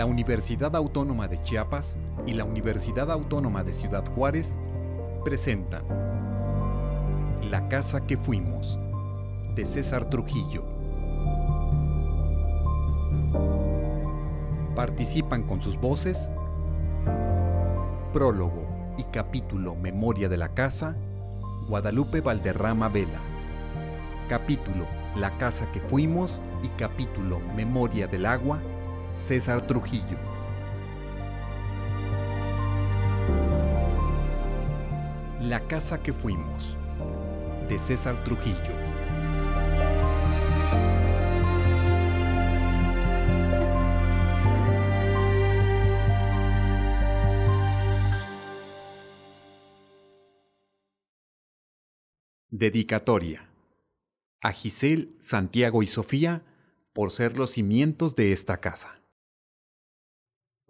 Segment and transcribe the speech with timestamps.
[0.00, 4.56] La Universidad Autónoma de Chiapas y la Universidad Autónoma de Ciudad Juárez
[5.26, 5.82] presentan
[7.50, 8.78] La Casa que Fuimos,
[9.54, 10.64] de César Trujillo.
[14.74, 16.30] Participan con sus voces
[18.14, 20.96] Prólogo y capítulo Memoria de la Casa,
[21.68, 23.20] Guadalupe Valderrama Vela.
[24.30, 24.86] Capítulo
[25.16, 28.62] La Casa que Fuimos y capítulo Memoria del Agua,
[29.14, 30.18] César Trujillo.
[35.40, 36.76] La casa que fuimos,
[37.68, 38.56] de César Trujillo.
[52.50, 53.48] Dedicatoria
[54.42, 56.44] a Giselle, Santiago y Sofía
[56.92, 58.99] por ser los cimientos de esta casa.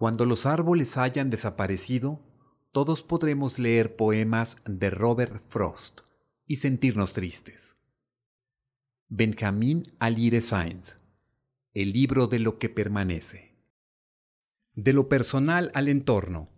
[0.00, 2.22] Cuando los árboles hayan desaparecido,
[2.72, 6.00] todos podremos leer poemas de Robert Frost
[6.46, 7.76] y sentirnos tristes.
[9.08, 11.00] Benjamín Alire Sainz,
[11.74, 13.62] El libro de lo que permanece.
[14.72, 16.48] De lo personal al entorno,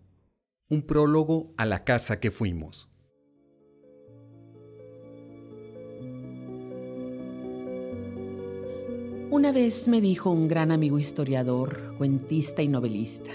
[0.68, 2.91] un prólogo a la casa que fuimos.
[9.32, 13.30] Una vez me dijo un gran amigo historiador, cuentista y novelista,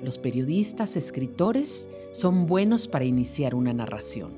[0.00, 4.30] los periodistas, escritores, son buenos para iniciar una narración.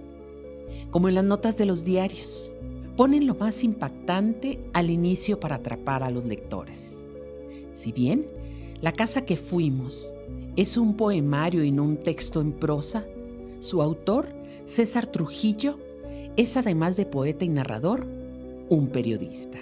[0.90, 2.52] Como en las notas de los diarios,
[2.96, 7.06] ponen lo más impactante al inicio para atrapar a los lectores.
[7.74, 8.24] Si bien
[8.80, 10.14] La casa que fuimos
[10.56, 13.04] es un poemario y no un texto en prosa,
[13.60, 14.28] su autor,
[14.64, 15.78] César Trujillo,
[16.38, 18.06] es además de poeta y narrador,
[18.70, 19.58] un periodista.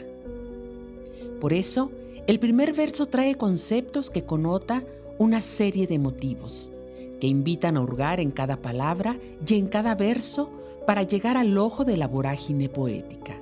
[1.41, 1.91] Por eso,
[2.27, 4.83] el primer verso trae conceptos que connota
[5.19, 6.73] una serie de motivos,
[7.21, 10.51] que invitan a hurgar en cada palabra y en cada verso
[10.87, 13.39] para llegar al ojo de la vorágine poética.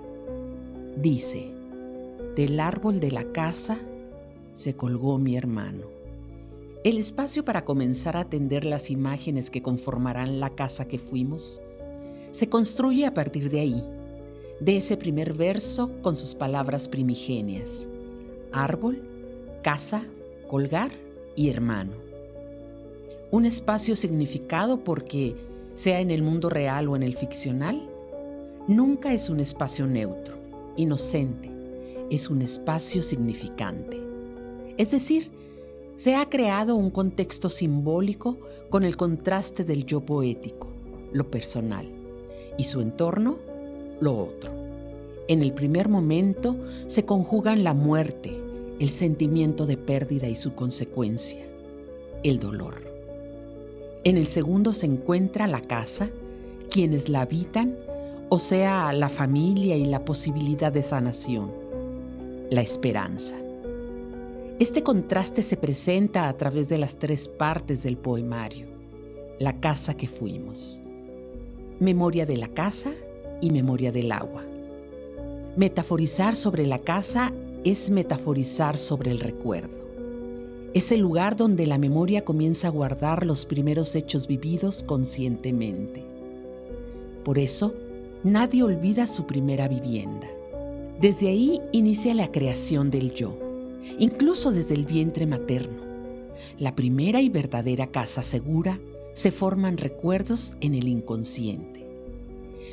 [0.96, 1.52] Dice,
[2.34, 3.78] del árbol de la casa
[4.50, 5.86] se colgó mi hermano.
[6.82, 11.62] El espacio para comenzar a atender las imágenes que conformarán la casa que fuimos
[12.32, 13.84] se construye a partir de ahí,
[14.58, 17.88] de ese primer verso con sus palabras primigenias
[18.52, 19.02] árbol,
[19.62, 20.02] casa,
[20.48, 20.90] colgar
[21.36, 21.92] y hermano.
[23.30, 25.34] Un espacio significado porque,
[25.74, 27.82] sea en el mundo real o en el ficcional,
[28.68, 30.34] nunca es un espacio neutro,
[30.76, 31.50] inocente,
[32.10, 33.98] es un espacio significante.
[34.76, 35.30] Es decir,
[35.94, 38.38] se ha creado un contexto simbólico
[38.70, 40.68] con el contraste del yo poético,
[41.12, 41.86] lo personal,
[42.58, 43.38] y su entorno,
[44.00, 44.52] lo otro.
[45.28, 48.41] En el primer momento se conjugan la muerte,
[48.78, 51.44] el sentimiento de pérdida y su consecuencia,
[52.22, 52.82] el dolor.
[54.04, 56.10] En el segundo se encuentra la casa,
[56.70, 57.76] quienes la habitan,
[58.28, 61.52] o sea, la familia y la posibilidad de sanación,
[62.50, 63.36] la esperanza.
[64.58, 68.66] Este contraste se presenta a través de las tres partes del poemario,
[69.38, 70.82] la casa que fuimos,
[71.80, 72.92] memoria de la casa
[73.40, 74.44] y memoria del agua.
[75.56, 77.32] Metaforizar sobre la casa
[77.64, 79.82] es metaforizar sobre el recuerdo.
[80.74, 86.02] Es el lugar donde la memoria comienza a guardar los primeros hechos vividos conscientemente.
[87.24, 87.74] Por eso,
[88.24, 90.28] nadie olvida su primera vivienda.
[91.00, 93.36] Desde ahí inicia la creación del yo,
[93.98, 95.82] incluso desde el vientre materno.
[96.58, 98.80] La primera y verdadera casa segura
[99.12, 101.86] se forman recuerdos en el inconsciente.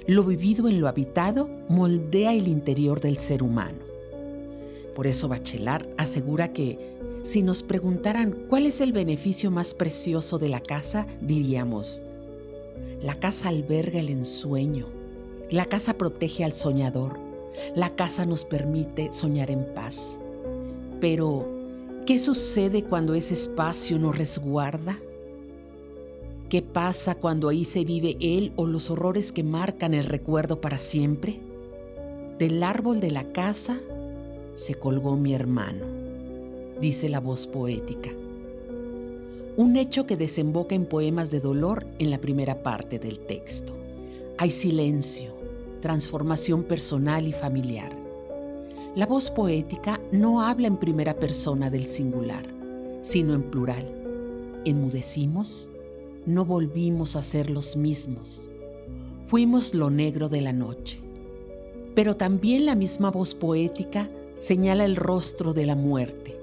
[0.08, 3.89] Lo vivido en lo habitado moldea el interior del ser humano.
[5.00, 6.78] Por eso Bachelard asegura que
[7.22, 12.04] si nos preguntaran cuál es el beneficio más precioso de la casa, diríamos,
[13.02, 14.88] la casa alberga el ensueño,
[15.52, 17.18] la casa protege al soñador,
[17.76, 20.20] la casa nos permite soñar en paz.
[21.00, 21.48] Pero,
[22.06, 25.00] ¿qué sucede cuando ese espacio nos resguarda?
[26.50, 30.78] ¿Qué pasa cuando ahí se vive él o los horrores que marcan el recuerdo para
[30.78, 31.40] siempre?
[32.38, 33.80] Del árbol de la casa
[34.60, 35.86] se colgó mi hermano,
[36.82, 38.10] dice la voz poética.
[39.56, 43.72] Un hecho que desemboca en poemas de dolor en la primera parte del texto.
[44.38, 45.34] Hay silencio,
[45.80, 47.96] transformación personal y familiar.
[48.96, 52.46] La voz poética no habla en primera persona del singular,
[53.00, 53.86] sino en plural.
[54.66, 55.70] Enmudecimos,
[56.26, 58.52] no volvimos a ser los mismos.
[59.28, 61.00] Fuimos lo negro de la noche.
[61.96, 66.34] Pero también la misma voz poética señala el rostro de la muerte,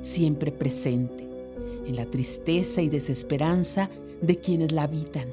[0.00, 1.26] siempre presente,
[1.84, 3.90] en la tristeza y desesperanza
[4.22, 5.26] de quienes la habitan.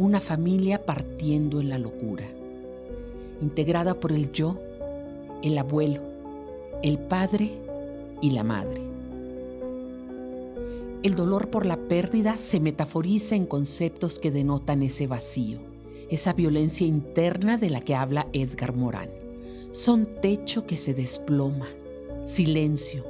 [0.00, 2.24] Una familia partiendo en la locura,
[3.40, 4.58] integrada por el yo,
[5.44, 6.00] el abuelo,
[6.82, 7.52] el padre
[8.20, 8.82] y la madre.
[11.04, 15.58] El dolor por la pérdida se metaforiza en conceptos que denotan ese vacío,
[16.10, 19.23] esa violencia interna de la que habla Edgar Morán.
[19.74, 21.66] Son techo que se desploma,
[22.22, 23.04] silencio,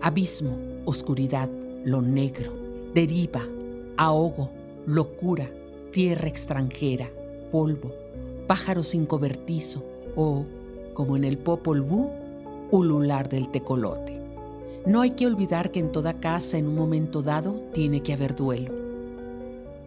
[0.00, 1.48] abismo, oscuridad,
[1.84, 2.52] lo negro,
[2.92, 3.42] deriva,
[3.96, 4.50] ahogo,
[4.84, 5.48] locura,
[5.92, 7.08] tierra extranjera,
[7.52, 7.92] polvo,
[8.48, 9.84] pájaro sin cobertizo
[10.16, 10.44] o,
[10.92, 12.10] como en el Popol Vuh,
[12.72, 14.20] ulular del tecolote.
[14.86, 18.34] No hay que olvidar que en toda casa en un momento dado tiene que haber
[18.34, 18.74] duelo.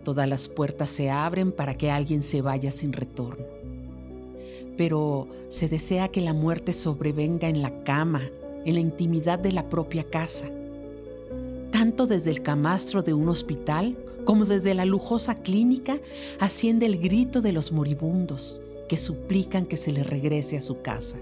[0.06, 3.44] Todas las puertas se abren para que alguien se vaya sin retorno.
[4.78, 8.22] Pero se desea que la muerte sobrevenga en la cama,
[8.66, 10.50] en la intimidad de la propia casa,
[11.72, 16.00] tanto desde el camastro de un hospital como desde la lujosa clínica
[16.40, 21.18] asciende el grito de los moribundos que suplican que se les regrese a su casa.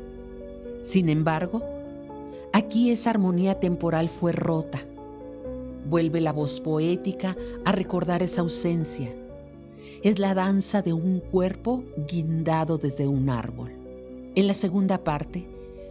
[0.82, 1.64] Sin embargo,
[2.52, 4.80] aquí esa armonía temporal fue rota.
[5.88, 9.14] Vuelve la voz poética a recordar esa ausencia.
[10.04, 13.72] Es la danza de un cuerpo guindado desde un árbol.
[14.36, 15.46] En la segunda parte,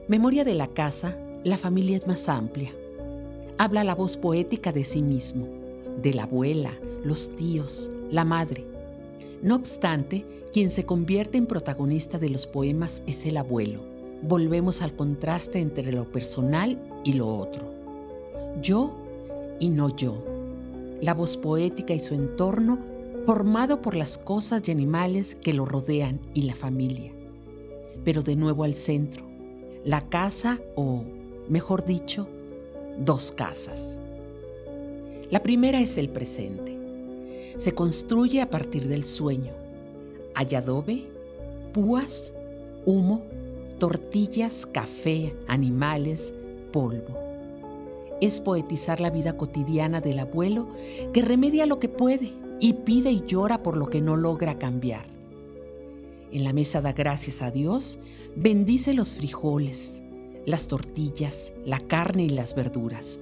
[0.08, 2.72] Memoria de la casa, la familia es más amplia.
[3.58, 5.46] Habla la voz poética de sí mismo,
[6.00, 6.72] de la abuela,
[7.04, 8.64] los tíos, la madre.
[9.42, 13.80] No obstante, quien se convierte en protagonista de los poemas es el abuelo.
[14.22, 17.70] Volvemos al contraste entre lo personal y lo otro.
[18.62, 18.96] Yo
[19.60, 20.24] y no yo.
[21.02, 22.78] La voz poética y su entorno
[23.28, 27.12] formado por las cosas y animales que lo rodean y la familia.
[28.02, 29.26] Pero de nuevo al centro,
[29.84, 31.04] la casa o,
[31.46, 32.26] mejor dicho,
[32.98, 34.00] dos casas.
[35.30, 36.78] La primera es el presente.
[37.58, 39.52] Se construye a partir del sueño.
[40.34, 41.04] Hay adobe,
[41.74, 42.32] púas,
[42.86, 43.24] humo,
[43.78, 46.32] tortillas, café, animales,
[46.72, 47.18] polvo.
[48.22, 50.66] Es poetizar la vida cotidiana del abuelo
[51.12, 55.06] que remedia lo que puede y pide y llora por lo que no logra cambiar.
[56.30, 57.98] En la mesa da gracias a Dios,
[58.36, 60.02] bendice los frijoles,
[60.44, 63.20] las tortillas, la carne y las verduras,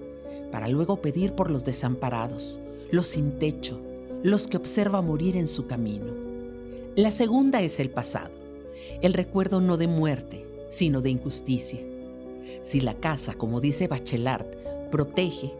[0.50, 2.60] para luego pedir por los desamparados,
[2.90, 3.80] los sin techo,
[4.22, 6.12] los que observa morir en su camino.
[6.96, 8.32] La segunda es el pasado,
[9.02, 11.80] el recuerdo no de muerte, sino de injusticia.
[12.62, 14.46] Si la casa, como dice Bachelard,
[14.90, 15.52] protege,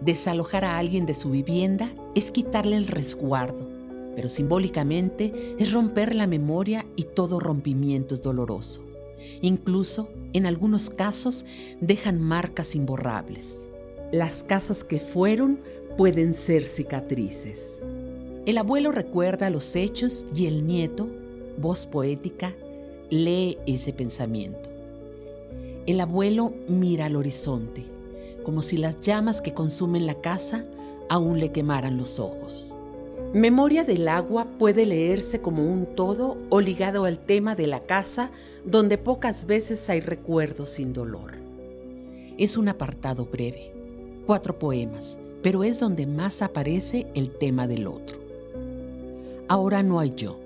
[0.00, 3.68] desalojar a alguien de su vivienda es quitarle el resguardo,
[4.14, 8.82] pero simbólicamente es romper la memoria y todo rompimiento es doloroso.
[9.40, 11.46] Incluso, en algunos casos,
[11.80, 13.68] dejan marcas imborrables.
[14.10, 15.60] Las casas que fueron
[15.96, 17.82] pueden ser cicatrices.
[18.44, 21.08] El abuelo recuerda los hechos y el nieto,
[21.58, 22.54] voz poética,
[23.10, 24.68] lee ese pensamiento.
[25.86, 27.84] El abuelo mira al horizonte,
[28.42, 30.64] como si las llamas que consumen la casa
[31.08, 32.76] aún le quemaran los ojos.
[33.32, 38.30] Memoria del agua puede leerse como un todo o ligado al tema de la casa
[38.64, 41.32] donde pocas veces hay recuerdos sin dolor.
[42.36, 43.72] Es un apartado breve,
[44.26, 48.20] cuatro poemas, pero es donde más aparece el tema del otro.
[49.48, 50.38] Ahora no hay yo.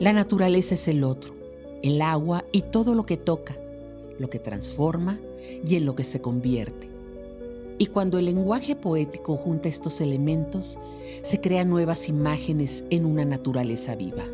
[0.00, 1.34] La naturaleza es el otro,
[1.82, 3.56] el agua y todo lo que toca,
[4.18, 5.20] lo que transforma
[5.66, 6.88] y en lo que se convierte.
[7.78, 10.78] Y cuando el lenguaje poético junta estos elementos,
[11.22, 14.24] se crean nuevas imágenes en una naturaleza viva.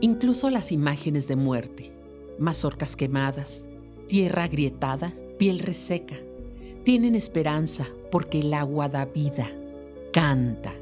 [0.00, 1.92] Incluso las imágenes de muerte,
[2.38, 3.66] mazorcas quemadas,
[4.06, 6.16] tierra agrietada, piel reseca,
[6.84, 9.50] tienen esperanza porque el agua da vida,
[10.12, 10.72] canta.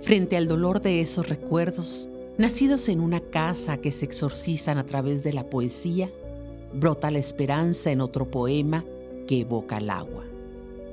[0.00, 2.08] Frente al dolor de esos recuerdos,
[2.38, 6.10] nacidos en una casa que se exorcizan a través de la poesía,
[6.74, 8.84] brota la esperanza en otro poema
[9.26, 10.24] que evoca el agua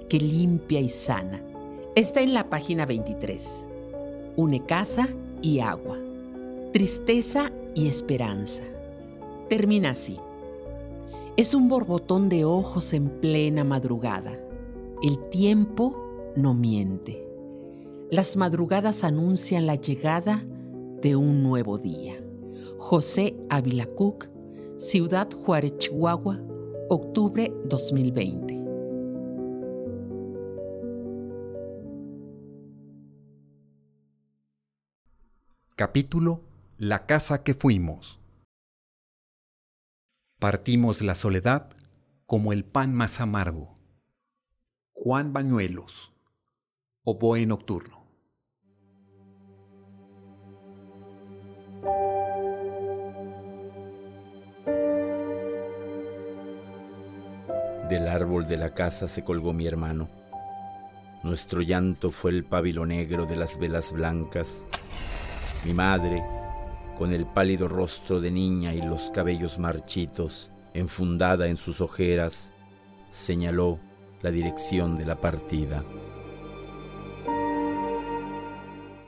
[0.09, 1.41] que limpia y sana.
[1.95, 3.67] Está en la página 23.
[4.35, 5.07] Une casa
[5.41, 5.97] y agua.
[6.73, 8.63] Tristeza y esperanza.
[9.47, 10.17] Termina así.
[11.37, 14.37] Es un borbotón de ojos en plena madrugada.
[15.01, 15.95] El tiempo
[16.35, 17.25] no miente.
[18.09, 20.43] Las madrugadas anuncian la llegada
[21.01, 22.15] de un nuevo día.
[22.77, 24.27] José Ávila Cook,
[24.79, 26.39] Ciudad Juárez, Chihuahua,
[26.87, 28.63] octubre 2020.
[35.75, 36.45] Capítulo
[36.77, 38.21] La casa que fuimos.
[40.39, 41.71] Partimos la soledad
[42.25, 43.75] como el pan más amargo,
[44.93, 46.13] Juan Bañuelos,
[47.03, 47.98] Oboe Nocturno.
[57.89, 60.09] Del árbol de la casa se colgó mi hermano.
[61.23, 64.67] Nuestro llanto fue el pábilo negro de las velas blancas.
[65.65, 66.23] Mi madre,
[66.99, 72.51] con el pálido rostro de niña y los cabellos marchitos, enfundada en sus ojeras,
[73.09, 73.79] señaló
[74.21, 75.83] la dirección de la partida.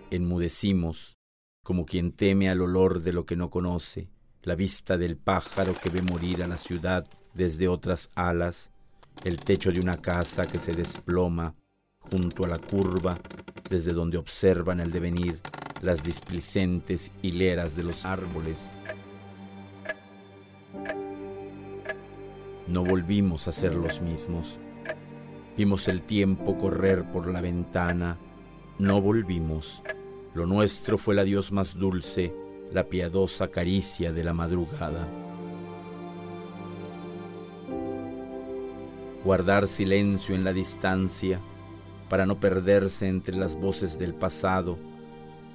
[0.10, 1.18] Enmudecimos,
[1.64, 4.10] como quien teme al olor de lo que no conoce,
[4.42, 8.71] la vista del pájaro que ve morir a la ciudad desde otras alas,
[9.24, 11.54] el techo de una casa que se desploma
[12.00, 13.18] junto a la curva
[13.70, 15.40] desde donde observan el devenir
[15.82, 18.72] las displicentes hileras de los árboles.
[22.68, 24.60] No volvimos a ser los mismos.
[25.58, 28.18] Vimos el tiempo correr por la ventana.
[28.80, 29.82] No volvimos.
[30.34, 32.34] Lo nuestro fue el adiós más dulce,
[32.72, 35.08] la piadosa caricia de la madrugada.
[39.24, 41.40] Guardar silencio en la distancia
[42.10, 44.78] para no perderse entre las voces del pasado,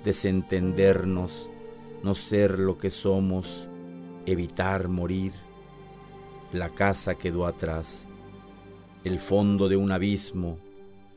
[0.04, 1.50] desentendernos,
[2.02, 3.68] no ser lo que somos,
[4.24, 5.32] evitar morir.
[6.52, 8.06] La casa quedó atrás,
[9.04, 10.58] el fondo de un abismo,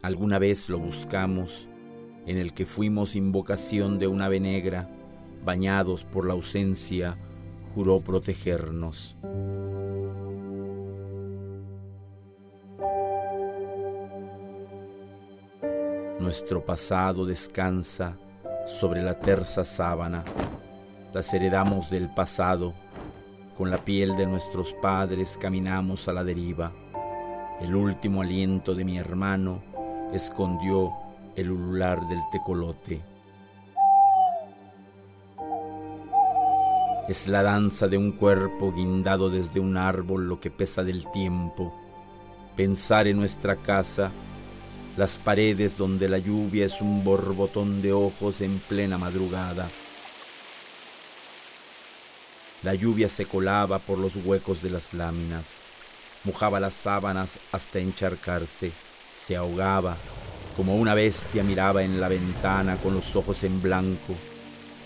[0.01, 1.67] alguna vez lo buscamos,
[2.25, 4.89] en el que fuimos invocación de una ave negra,
[5.45, 7.17] bañados por la ausencia,
[7.73, 9.15] juró protegernos.
[16.19, 18.17] Nuestro pasado descansa
[18.65, 20.25] sobre la tersa sábana.
[21.13, 22.73] Las heredamos del pasado.
[23.57, 26.73] Con la piel de nuestros padres caminamos a la deriva.
[27.61, 29.63] El último aliento de mi hermano
[30.11, 30.91] escondió
[31.37, 33.01] el ulular del tecolote.
[37.07, 41.73] Es la danza de un cuerpo guindado desde un árbol lo que pesa del tiempo.
[42.57, 44.11] Pensar en nuestra casa
[44.97, 49.69] las paredes donde la lluvia es un borbotón de ojos en plena madrugada.
[52.63, 55.61] La lluvia se colaba por los huecos de las láminas,
[56.25, 58.71] mojaba las sábanas hasta encharcarse,
[59.15, 59.95] se ahogaba,
[60.57, 64.13] como una bestia miraba en la ventana con los ojos en blanco.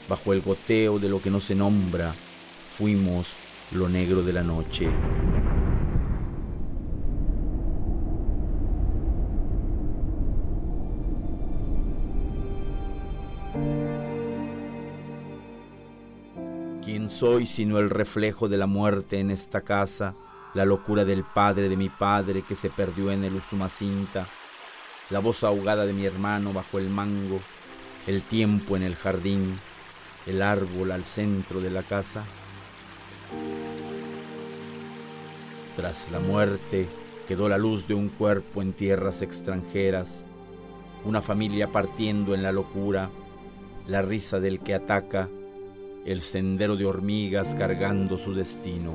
[0.07, 2.13] Bajo el goteo de lo que no se nombra,
[2.77, 3.33] fuimos
[3.72, 4.89] lo negro de la noche.
[16.93, 20.13] ¿Quién soy sino el reflejo de la muerte en esta casa,
[20.53, 24.27] la locura del padre de mi padre que se perdió en el Usumacinta,
[25.09, 27.39] la voz ahogada de mi hermano bajo el mango,
[28.05, 29.57] el tiempo en el jardín,
[30.27, 32.23] el árbol al centro de la casa?
[35.75, 36.88] Tras la muerte
[37.27, 40.27] quedó la luz de un cuerpo en tierras extranjeras,
[41.05, 43.09] una familia partiendo en la locura,
[43.88, 45.27] la risa del que ataca,
[46.05, 48.93] el sendero de hormigas cargando su destino.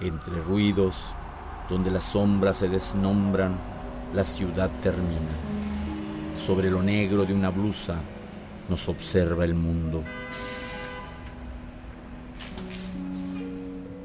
[0.00, 1.06] Entre ruidos,
[1.68, 3.56] donde las sombras se desnombran,
[4.14, 5.34] la ciudad termina.
[6.34, 7.96] Sobre lo negro de una blusa,
[8.68, 10.02] nos observa el mundo.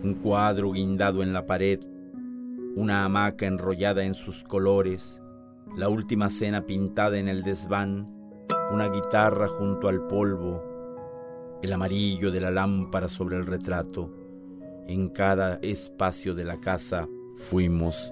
[0.04, 1.80] Un cuadro guindado en la pared,
[2.76, 5.22] una hamaca enrollada en sus colores,
[5.76, 8.10] la última cena pintada en el desván,
[8.72, 10.64] una guitarra junto al polvo,
[11.62, 14.14] el amarillo de la lámpara sobre el retrato.
[14.88, 18.12] En cada espacio de la casa fuimos.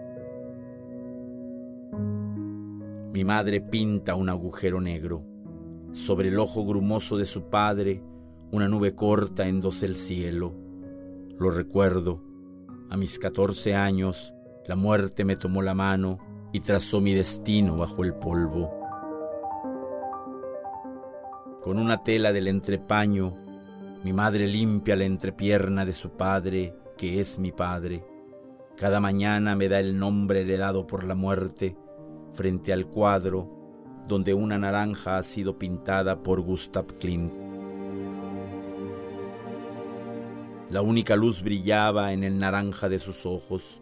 [3.11, 5.28] Mi madre pinta un agujero negro.
[5.91, 8.03] Sobre el ojo grumoso de su padre,
[8.51, 10.53] una nube corta en dos el cielo.
[11.37, 12.21] Lo recuerdo.
[12.89, 14.33] A mis catorce años,
[14.67, 16.19] la muerte me tomó la mano
[16.53, 18.71] y trazó mi destino bajo el polvo.
[21.61, 23.35] Con una tela del entrepaño,
[24.03, 28.05] mi madre limpia la entrepierna de su padre, que es mi padre.
[28.77, 31.75] Cada mañana me da el nombre heredado por la muerte
[32.33, 33.58] frente al cuadro
[34.07, 37.33] donde una naranja ha sido pintada por Gustav Klimt.
[40.69, 43.81] La única luz brillaba en el naranja de sus ojos.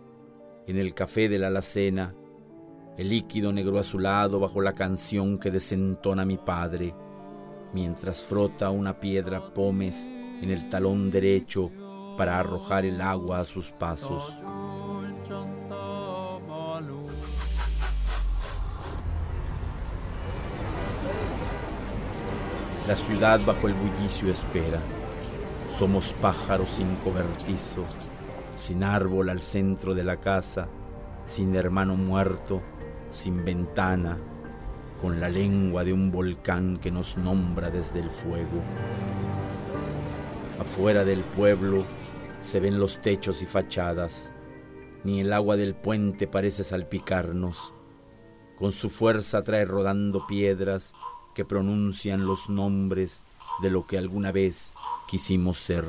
[0.67, 2.13] en el café de la alacena,
[2.97, 6.93] el líquido negro azulado bajo la canción que desentona mi padre,
[7.73, 10.09] mientras frota una piedra pómez
[10.41, 11.71] en el talón derecho
[12.17, 14.35] para arrojar el agua a sus pasos.
[22.87, 24.79] La ciudad bajo el bullicio espera.
[25.69, 27.83] Somos pájaros sin cobertizo,
[28.55, 30.69] sin árbol al centro de la casa,
[31.25, 32.61] sin hermano muerto,
[33.11, 34.17] sin ventana,
[35.01, 38.61] con la lengua de un volcán que nos nombra desde el fuego.
[40.57, 41.83] Afuera del pueblo
[42.39, 44.31] se ven los techos y fachadas,
[45.03, 47.73] ni el agua del puente parece salpicarnos.
[48.57, 50.93] Con su fuerza trae rodando piedras
[51.37, 53.23] que pronuncian los nombres
[53.61, 54.73] de lo que alguna vez
[55.07, 55.85] quisimos ser.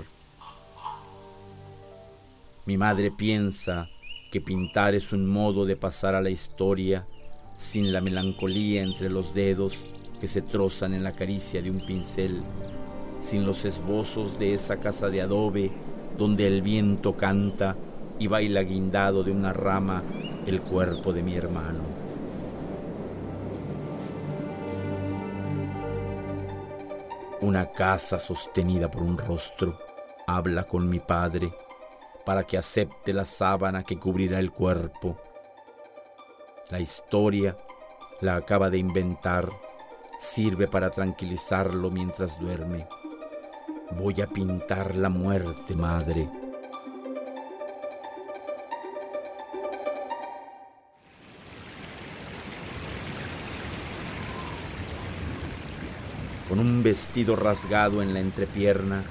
[2.67, 3.88] Mi madre piensa
[4.31, 7.02] que pintar es un modo de pasar a la historia
[7.57, 9.78] sin la melancolía entre los dedos
[10.21, 12.43] que se trozan en la caricia de un pincel,
[13.23, 15.73] sin los esbozos de esa casa de adobe
[16.19, 17.75] donde el viento canta
[18.19, 20.02] y baila guindado de una rama
[20.47, 21.98] el cuerpo de mi hermano.
[27.40, 29.78] Una casa sostenida por un rostro
[30.26, 31.54] habla con mi padre
[32.26, 35.16] para que acepte la sábana que cubrirá el cuerpo.
[36.71, 37.57] La historia
[38.21, 39.49] la acaba de inventar,
[40.18, 42.88] sirve para tranquilizarlo mientras duerme.
[43.92, 46.28] Voy a pintar la muerte, madre.
[56.59, 59.05] Con un vestido rasgado en la entrepierna,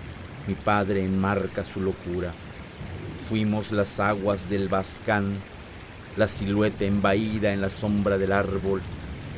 [0.48, 2.34] mi padre enmarca su locura.
[3.22, 5.38] Fuimos las aguas del Bascán,
[6.18, 8.81] la silueta embaída en la sombra del árbol,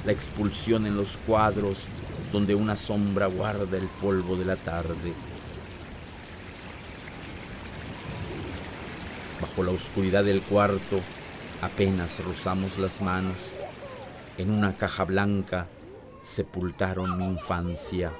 [0.07, 1.83] la expulsión en los cuadros
[2.31, 5.13] donde una sombra guarda el polvo de la tarde.
[9.39, 10.99] Bajo la oscuridad del cuarto
[11.61, 13.37] apenas rozamos las manos.
[14.39, 15.67] En una caja blanca
[16.21, 18.11] sepultaron mi infancia.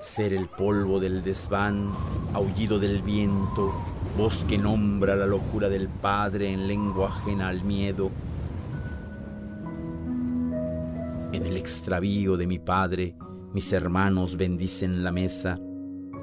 [0.00, 1.92] Ser el polvo del desván,
[2.34, 3.72] aullido del viento,
[4.16, 8.10] voz que nombra la locura del padre en lengua ajena al miedo.
[11.32, 13.16] En el extravío de mi padre,
[13.54, 15.58] mis hermanos bendicen la mesa,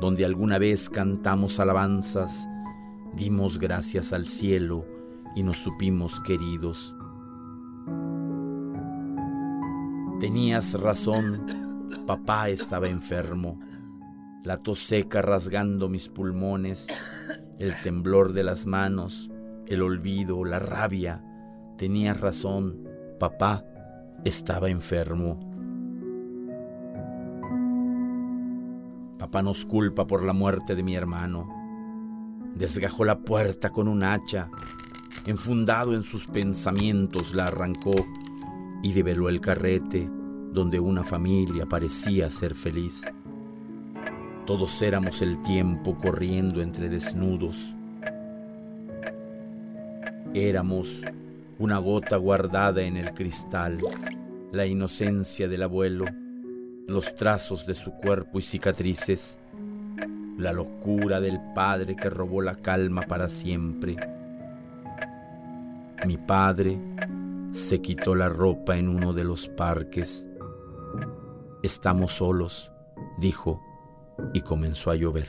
[0.02, 2.48] donde alguna vez cantamos alabanzas,
[3.16, 4.99] dimos gracias al cielo
[5.36, 6.96] y nos supimos queridos.
[10.20, 11.46] Tenías razón,
[12.06, 13.60] papá estaba enfermo.
[14.44, 16.88] La tos seca rasgando mis pulmones,
[17.58, 19.30] el temblor de las manos,
[19.68, 21.24] el olvido, la rabia.
[21.78, 22.88] Tenías razón,
[23.20, 23.64] papá
[24.26, 25.40] estaba enfermo.
[29.18, 31.48] Papá nos culpa por la muerte de mi hermano.
[32.56, 34.50] Desgajó la puerta con un hacha.
[35.26, 37.94] Enfundado en sus pensamientos la arrancó
[38.82, 40.10] y develó el carrete
[40.52, 43.06] donde una familia parecía ser feliz.
[44.46, 47.76] Todos éramos el tiempo corriendo entre desnudos.
[50.34, 51.04] Éramos
[51.60, 53.78] una gota guardada en el cristal,
[54.52, 56.06] la inocencia del abuelo,
[56.88, 59.38] los trazos de su cuerpo y cicatrices,
[60.38, 63.98] la locura del padre que robó la calma para siempre.
[66.06, 66.80] Mi padre
[67.52, 70.30] se quitó la ropa en uno de los parques.
[71.62, 72.72] Estamos solos,
[73.18, 73.62] dijo,
[74.34, 75.28] y comenzó a llover.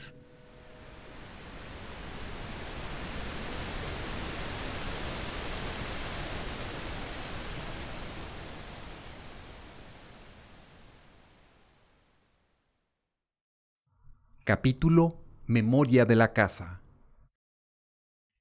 [14.45, 16.80] Capítulo Memoria de la casa.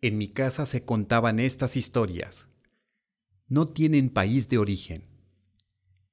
[0.02, 2.50] En mi casa se contaban estas historias
[3.50, 5.02] no tienen país de origen.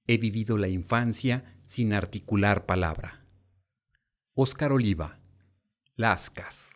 [0.07, 3.23] He vivido la infancia sin articular palabra.
[4.33, 5.19] Óscar Oliva,
[5.95, 6.73] Lascas.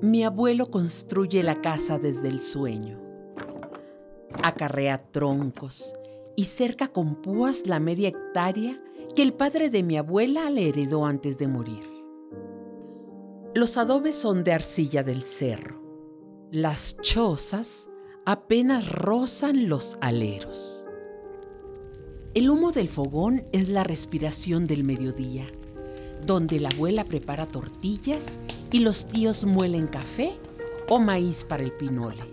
[0.00, 2.98] Mi abuelo construye la casa desde el sueño.
[4.42, 5.92] Acarrea troncos
[6.36, 8.80] y cerca con púas la media hectárea
[9.14, 11.84] que el padre de mi abuela le heredó antes de morir.
[13.54, 15.80] Los adobes son de arcilla del cerro.
[16.50, 17.88] Las chozas
[18.24, 20.86] apenas rozan los aleros.
[22.34, 25.46] El humo del fogón es la respiración del mediodía,
[26.26, 28.38] donde la abuela prepara tortillas
[28.70, 30.34] y los tíos muelen café
[30.90, 32.24] o maíz para el pinole.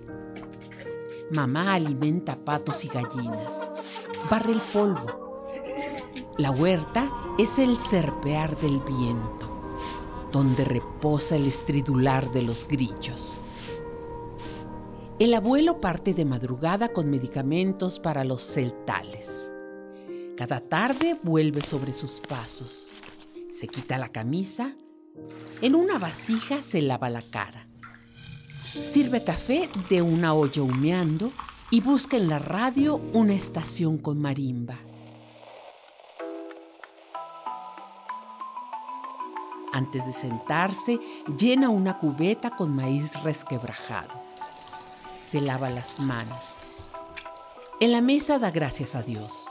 [1.32, 3.72] Mamá alimenta patos y gallinas,
[4.30, 5.23] barre el polvo.
[6.40, 13.46] La huerta es el serpear del viento, donde reposa el estridular de los grillos.
[15.20, 19.54] El abuelo parte de madrugada con medicamentos para los celtales.
[20.36, 22.90] Cada tarde vuelve sobre sus pasos.
[23.52, 24.76] Se quita la camisa.
[25.62, 27.68] En una vasija se lava la cara.
[28.92, 31.32] Sirve café de una olla humeando
[31.70, 34.80] y busca en la radio una estación con marimba.
[39.74, 41.00] Antes de sentarse,
[41.38, 44.22] llena una cubeta con maíz resquebrajado.
[45.22, 46.56] Se lava las manos.
[47.82, 49.50] En la mesa da gracias a Dios.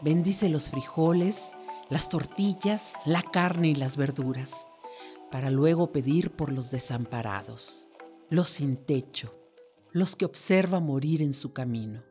[0.00, 1.52] Bendice los frijoles,
[1.90, 4.66] las tortillas, la carne y las verduras,
[5.30, 7.88] para luego pedir por los desamparados
[8.32, 9.34] los sin techo,
[9.90, 12.02] los que observa morir en su camino.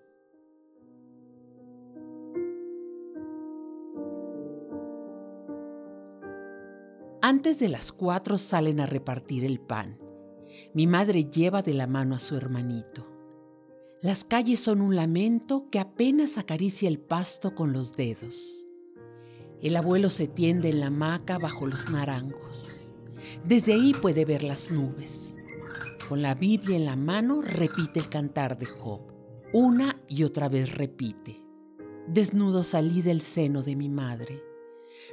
[7.31, 9.97] Antes de las cuatro salen a repartir el pan.
[10.73, 13.07] Mi madre lleva de la mano a su hermanito.
[14.01, 18.67] Las calles son un lamento que apenas acaricia el pasto con los dedos.
[19.61, 22.93] El abuelo se tiende en la hamaca bajo los naranjos.
[23.45, 25.33] Desde ahí puede ver las nubes.
[26.09, 29.03] Con la Biblia en la mano repite el cantar de Job.
[29.53, 31.41] Una y otra vez repite.
[32.09, 34.43] Desnudo salí del seno de mi madre.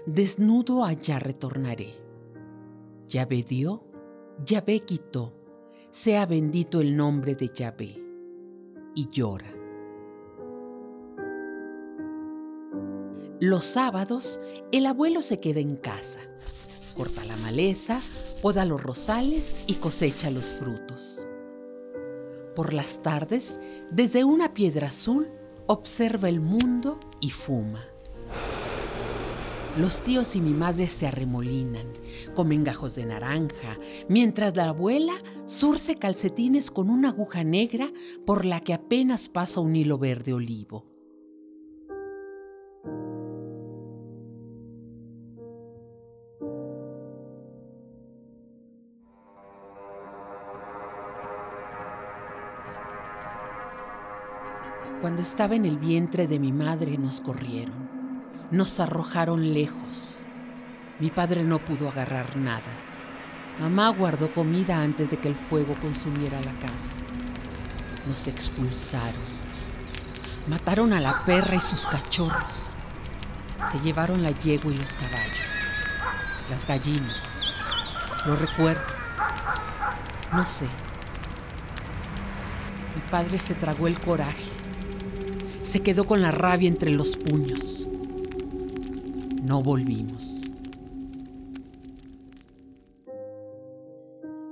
[0.04, 2.07] Desnudo allá retornaré.
[3.08, 3.84] Yahvé dio,
[4.44, 5.34] Yahvé quitó.
[5.90, 8.04] Sea bendito el nombre de Yahvé.
[8.94, 9.50] Y llora.
[13.40, 14.40] Los sábados,
[14.72, 16.20] el abuelo se queda en casa.
[16.94, 18.00] Corta la maleza,
[18.42, 21.20] poda los rosales y cosecha los frutos.
[22.54, 23.58] Por las tardes,
[23.90, 25.28] desde una piedra azul,
[25.66, 27.84] observa el mundo y fuma.
[29.78, 31.86] Los tíos y mi madre se arremolinan,
[32.34, 35.12] comen gajos de naranja, mientras la abuela
[35.46, 37.88] surce calcetines con una aguja negra
[38.26, 40.84] por la que apenas pasa un hilo verde olivo.
[55.00, 57.87] Cuando estaba en el vientre de mi madre nos corrieron,
[58.50, 60.26] nos arrojaron lejos.
[60.98, 62.62] Mi padre no pudo agarrar nada.
[63.60, 66.94] Mamá guardó comida antes de que el fuego consumiera la casa.
[68.08, 69.38] Nos expulsaron.
[70.48, 72.70] Mataron a la perra y sus cachorros.
[73.70, 75.72] Se llevaron la yegua y los caballos.
[76.48, 77.52] Las gallinas.
[78.24, 78.86] Lo recuerdo.
[80.32, 80.66] No sé.
[82.94, 84.58] Mi padre se tragó el coraje
[85.68, 87.77] se quedó con la rabia entre los puños.
[89.48, 90.42] No volvimos.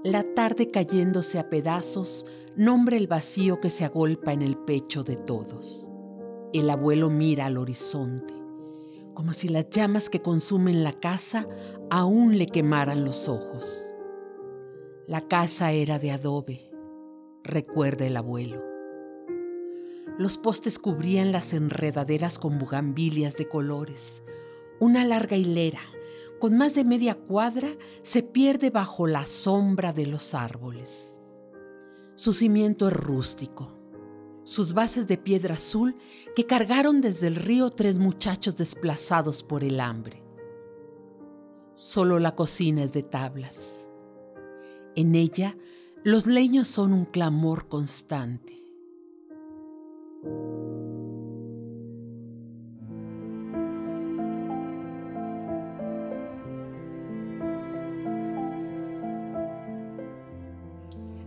[0.03, 2.25] La tarde cayéndose a pedazos
[2.57, 5.87] nombra el vacío que se agolpa en el pecho de todos.
[6.55, 8.33] El abuelo mira al horizonte,
[9.13, 11.47] como si las llamas que consumen la casa
[11.91, 13.93] aún le quemaran los ojos.
[15.07, 16.71] La casa era de adobe,
[17.45, 18.65] recuerda el abuelo.
[20.17, 24.23] Los postes cubrían las enredaderas con bugambilias de colores.
[24.79, 25.81] Una larga hilera,
[26.39, 27.71] con más de media cuadra,
[28.03, 31.19] se pierde bajo la sombra de los árboles.
[32.15, 33.73] Su cimiento es rústico.
[34.45, 35.97] Sus bases de piedra azul
[36.35, 40.23] que cargaron desde el río tres muchachos desplazados por el hambre.
[41.73, 43.91] Solo la cocina es de tablas.
[44.95, 45.57] En ella,
[46.05, 48.63] los leños son un clamor constante.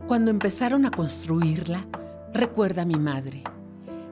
[0.10, 1.86] Cuando empezaron a construirla,
[2.34, 3.44] recuerda a mi madre.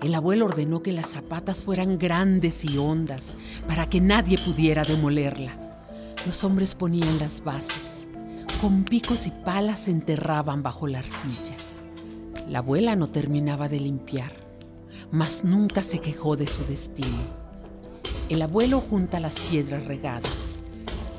[0.04, 3.34] El abuelo ordenó que las zapatas fueran grandes y hondas
[3.68, 5.58] para que nadie pudiera demolerla.
[6.24, 8.08] Los hombres ponían las bases.
[8.62, 11.56] Con picos y palas se enterraban bajo la arcilla.
[12.48, 14.34] La abuela no terminaba de limpiar,
[15.10, 17.24] mas nunca se quejó de su destino.
[18.30, 20.60] El abuelo junta las piedras regadas,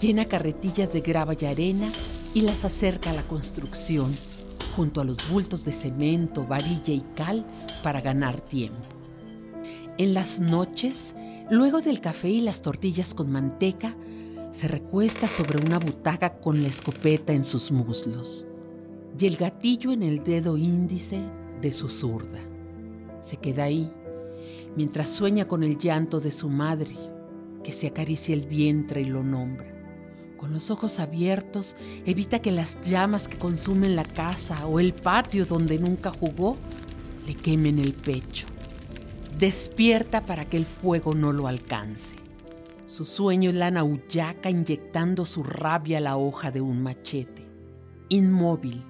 [0.01, 1.91] llena carretillas de grava y arena
[2.33, 4.09] y las acerca a la construcción
[4.79, 7.45] junto a los bultos de cemento, varilla y cal
[7.83, 8.87] para ganar tiempo.
[9.99, 11.15] En las noches
[11.51, 13.97] Luego del café y las tortillas con manteca,
[14.51, 18.47] se recuesta sobre una butaca con la escopeta en sus muslos
[19.19, 21.23] y el gatillo en el dedo índice
[21.63, 22.39] de su zurda.
[23.21, 23.91] Se queda ahí
[24.77, 26.95] mientras sueña con el llanto de su madre,
[27.65, 29.68] que se acaricia el vientre y lo nombra.
[30.39, 31.75] Con los ojos abiertos,
[32.07, 36.57] evita que las llamas que consumen la casa o el patio donde nunca jugó
[37.27, 38.47] le quemen el pecho.
[39.37, 42.17] Despierta para que el fuego no lo alcance.
[42.87, 47.45] Su sueño es la nauyaca inyectando su rabia a la hoja de un machete,
[48.09, 48.85] inmóvil,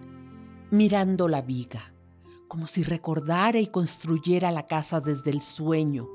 [0.70, 1.94] mirando la viga,
[2.46, 6.08] como si recordara y construyera la casa desde el sueño,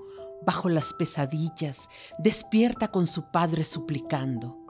[0.45, 4.62] bajo las pesadillas, despierta con su padre suplicando.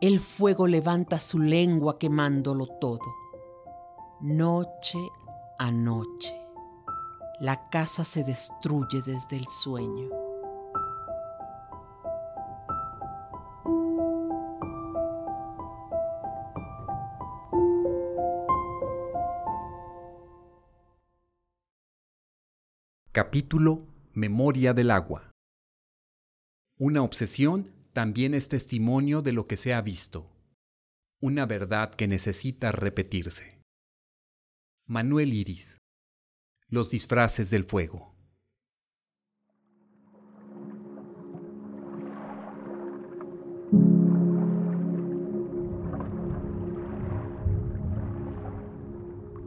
[0.00, 3.14] El fuego levanta su lengua quemándolo todo.
[4.20, 4.98] Noche
[5.58, 6.48] a noche
[7.40, 10.10] la casa se destruye desde el sueño.
[23.12, 25.30] Capítulo Memoria del agua.
[26.76, 30.30] Una obsesión también es testimonio de lo que se ha visto,
[31.20, 33.60] una verdad que necesita repetirse.
[34.86, 35.78] Manuel Iris
[36.68, 38.14] los disfraces del fuego.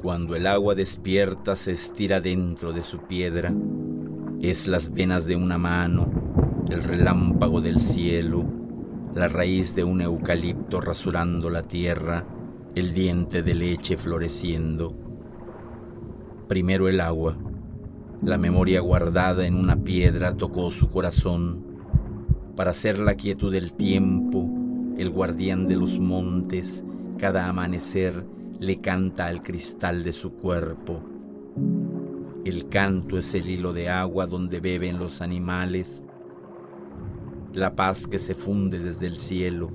[0.02, 3.54] Cuando el agua despierta se estira dentro de su piedra,
[4.42, 6.12] es las venas de una mano,
[6.72, 8.44] el relámpago del cielo,
[9.14, 12.24] la raíz de un eucalipto rasurando la tierra,
[12.76, 14.96] el diente de leche floreciendo
[16.52, 17.38] Primero el agua.
[18.22, 21.64] La memoria guardada en una piedra tocó su corazón
[22.58, 24.50] para ser la quietud del tiempo,
[24.98, 26.84] el guardián de los montes,
[27.18, 28.26] cada amanecer
[28.60, 31.00] le canta al cristal de su cuerpo.
[32.44, 36.06] El canto es el hilo de agua donde beben los animales,
[37.54, 39.70] la paz que se funde desde el cielo.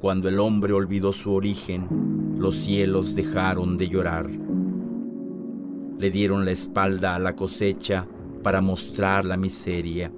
[0.00, 4.26] Cuando el hombre olvidó su origen, los cielos dejaron de llorar
[5.98, 8.06] le dieron la espalda a la cosecha
[8.42, 10.12] para mostrar la miseria.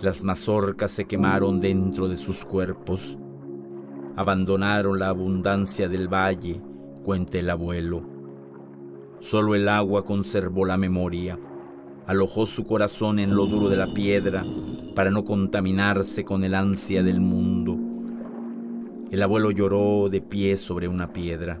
[0.00, 3.16] Las mazorcas se quemaron dentro de sus cuerpos.
[4.16, 6.60] Abandonaron la abundancia del valle,
[7.04, 8.02] cuenta el abuelo.
[9.20, 11.38] Solo el agua conservó la memoria.
[12.06, 14.44] Alojó su corazón en lo duro de la piedra
[14.94, 17.76] para no contaminarse con el ansia del mundo.
[19.10, 21.60] El abuelo lloró de pie sobre una piedra.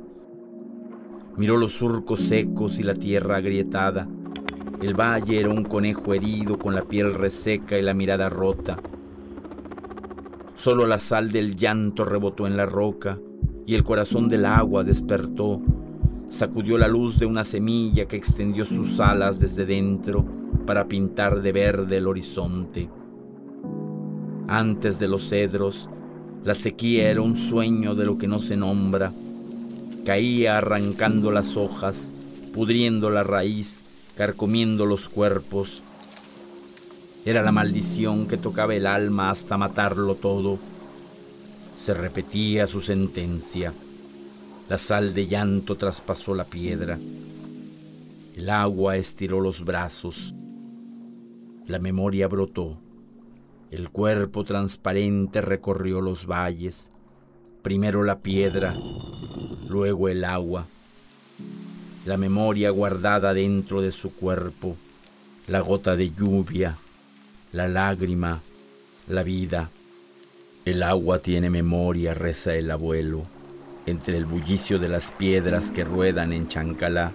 [1.36, 4.06] Miró los surcos secos y la tierra agrietada.
[4.80, 8.78] El valle era un conejo herido con la piel reseca y la mirada rota.
[10.54, 13.18] Solo la sal del llanto rebotó en la roca
[13.66, 15.60] y el corazón del agua despertó.
[16.28, 20.35] Sacudió la luz de una semilla que extendió sus alas desde dentro
[20.66, 22.88] para pintar de verde el horizonte.
[24.48, 25.88] Antes de los cedros,
[26.44, 29.12] la sequía era un sueño de lo que no se nombra
[30.06, 32.10] caía arrancando las hojas,
[32.54, 33.80] pudriendo la raíz,
[34.16, 35.82] carcomiendo los cuerpos.
[37.24, 40.60] Era la maldición que tocaba el alma hasta matarlo todo.
[41.76, 43.74] Se repetía su sentencia.
[44.68, 47.00] La sal de llanto traspasó la piedra.
[48.36, 50.32] El agua estiró los brazos.
[51.66, 52.78] La memoria brotó.
[53.72, 56.92] El cuerpo transparente recorrió los valles.
[57.62, 58.72] Primero la piedra,
[59.68, 60.68] luego el agua,
[62.04, 64.76] la memoria guardada dentro de su cuerpo,
[65.48, 66.78] la gota de lluvia,
[67.50, 68.42] la lágrima,
[69.08, 69.70] la vida.
[70.64, 73.24] El agua tiene memoria, reza el abuelo,
[73.86, 77.12] entre el bullicio de las piedras que ruedan en Chancalá.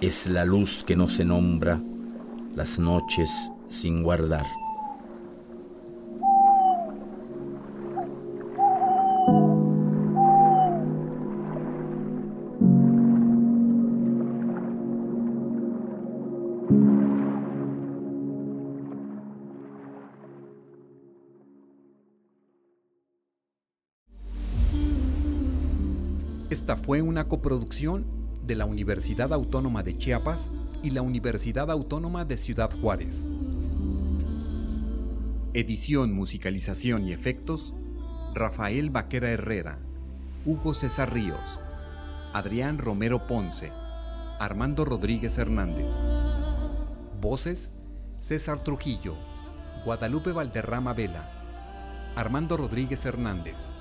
[0.00, 1.82] Es la luz que no se nombra,
[2.54, 3.30] las noches
[3.68, 4.46] sin guardar.
[26.50, 28.04] Esta fue una coproducción
[28.46, 30.50] de la Universidad Autónoma de Chiapas
[30.84, 33.22] y la Universidad Autónoma de Ciudad Juárez.
[35.54, 37.72] Edición, musicalización y efectos,
[38.34, 39.78] Rafael Vaquera Herrera,
[40.44, 41.40] Hugo César Ríos,
[42.34, 43.72] Adrián Romero Ponce,
[44.38, 45.86] Armando Rodríguez Hernández.
[47.20, 47.70] Voces,
[48.18, 49.16] César Trujillo,
[49.86, 51.30] Guadalupe Valderrama Vela,
[52.14, 53.73] Armando Rodríguez Hernández.